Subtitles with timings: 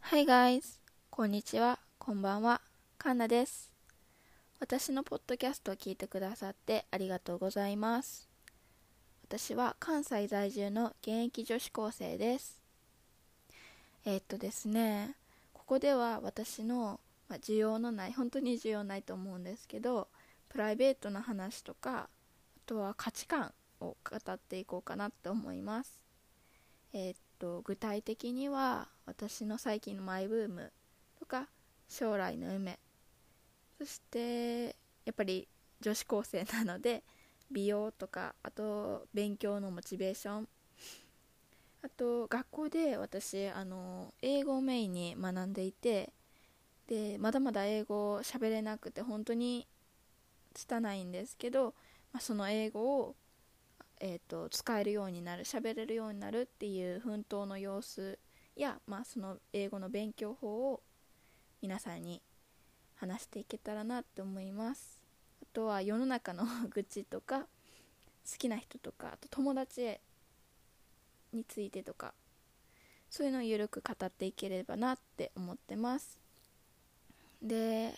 [0.00, 0.80] Hi guys!
[1.08, 2.60] こんにちは、こんばんは、
[2.98, 3.70] カンナです。
[4.58, 8.28] 私のポッドキャストを聞いてくださってありがとうございます。
[9.22, 12.60] 私は関西在住の現役女子高生です。
[14.04, 15.14] えー、っとですね、
[15.52, 20.08] ここでは私の、ま、需要のない、本当に需要ないと思うんですけど、
[20.56, 22.08] プライベートな話とか、あ
[22.64, 26.00] とは価値観を語っていこうかなって思います。
[26.94, 30.72] えー、っと具体的には私の最近のマイブーム
[31.20, 31.48] とか
[31.90, 32.78] 将来の夢
[33.76, 35.46] そしてやっぱり
[35.82, 37.04] 女子高生なので
[37.50, 40.48] 美容とかあと勉強のモチベーション
[41.82, 46.14] あと学校で私あの英語をメインに学んでいて
[46.86, 49.66] でまだまだ英語を喋れなくて本当に
[50.56, 51.74] 拙いんですけど、
[52.12, 53.16] まあ、その英語を
[53.98, 58.18] えーと、使えるようになる喋れるようになるっていう奮闘の様子
[58.54, 60.82] や、まあ、その英語の勉強法を
[61.62, 62.22] 皆さんに
[62.96, 65.02] 話していけたらなって思います。
[65.42, 67.40] あとは世の中の 愚痴とか
[68.30, 70.00] 好きな人とかあと友達へ
[71.32, 72.14] についてとか
[73.08, 76.20] そういうのを緩く語っていければなって思ってます。
[77.40, 77.94] で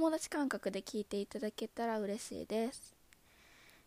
[0.00, 2.96] 友達感覚で聞いていただけたら嬉しいです。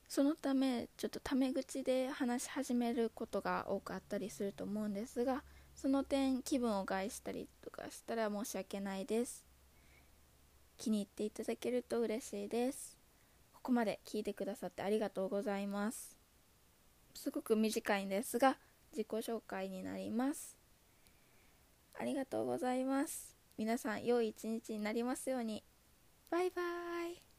[0.07, 5.41] そのためちょっとタメ口で話し始めることが多くあったりすると思うんですが
[5.73, 9.43] その点気分を害したりとかしたら申し訳ないです。
[10.77, 12.95] 気に入っていただけると嬉しいです。
[13.51, 16.15] ここまで聞いてくださってありがとうございます。
[17.15, 18.57] すごく短いんですが
[18.91, 20.55] 自己紹介になります。
[21.99, 23.35] ありがとうございます。
[23.57, 25.63] 皆さん良い一日になりますように。
[26.33, 27.32] バイバイ。